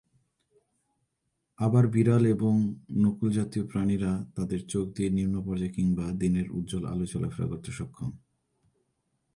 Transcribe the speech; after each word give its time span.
আবার, 1.59 1.83
বিড়াল 1.87 2.23
এবং 2.25 2.53
নকুলজাতীয় 2.97 3.63
প্রাণীরা 3.67 4.11
তাদের 4.35 4.59
চোখ 4.67 4.85
দিয়ে 4.95 5.09
নিম্ন 5.09 5.35
পর্যায় 5.45 5.73
কিংবা 5.75 6.05
দিনের 6.11 6.47
উজ্জ্বল 6.51 6.83
আলোয় 6.85 7.11
চলাফেরা 7.11 7.47
করতে 7.47 7.69
সক্ষম। 7.71 8.11